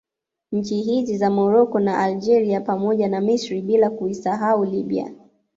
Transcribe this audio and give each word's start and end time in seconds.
Nchi 0.51 0.81
hizi 0.81 1.17
za 1.17 1.29
Morocco 1.29 1.79
na 1.79 1.97
Algeria 1.99 2.61
pamoja 2.61 3.07
na 3.09 3.21
Misri 3.21 3.61
bila 3.61 3.89
kuisahau 3.89 4.65
Libya 4.65 5.11